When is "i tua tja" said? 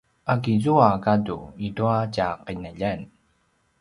1.65-2.27